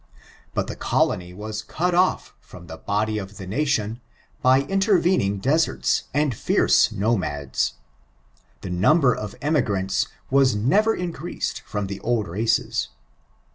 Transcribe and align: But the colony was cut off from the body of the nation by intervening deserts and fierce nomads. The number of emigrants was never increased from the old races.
But 0.55 0.65
the 0.65 0.75
colony 0.75 1.31
was 1.31 1.61
cut 1.61 1.93
off 1.93 2.33
from 2.39 2.65
the 2.65 2.77
body 2.77 3.19
of 3.19 3.37
the 3.37 3.45
nation 3.45 4.01
by 4.41 4.61
intervening 4.63 5.37
deserts 5.37 6.05
and 6.11 6.33
fierce 6.33 6.91
nomads. 6.91 7.75
The 8.61 8.71
number 8.71 9.13
of 9.15 9.35
emigrants 9.43 10.07
was 10.31 10.55
never 10.55 10.95
increased 10.95 11.61
from 11.67 11.85
the 11.85 11.99
old 11.99 12.27
races. 12.27 12.87